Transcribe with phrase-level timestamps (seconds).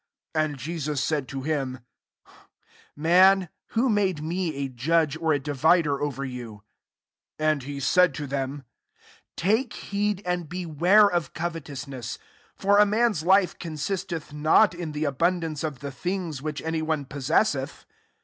[0.33, 1.81] 14 And Jesus said to him,"
[2.95, 6.63] Man, who made me a judge or a divider over you?"
[7.37, 8.63] 15 And he said to them,"
[9.45, 12.17] Take heed and beware of covetousness:
[12.55, 16.81] for a man's life consisteth not in the abun dance of the things which any
[16.81, 17.85] one possesseth."